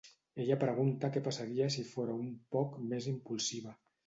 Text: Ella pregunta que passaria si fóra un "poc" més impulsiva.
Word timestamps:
Ella 0.43 0.55
pregunta 0.63 1.11
que 1.17 1.21
passaria 1.27 1.67
si 1.75 1.85
fóra 1.91 2.17
un 2.23 2.33
"poc" 2.57 2.81
més 2.95 3.11
impulsiva. 3.15 3.77